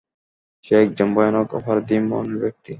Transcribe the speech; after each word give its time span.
সে 0.65 0.73
একজন 0.85 1.07
ভয়ানক 1.15 1.49
অপরাধী 1.59 1.95
মনের 2.09 2.37
ব্যক্তি। 2.43 2.69